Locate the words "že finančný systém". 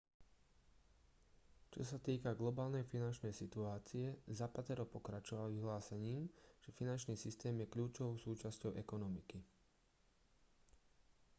6.65-7.53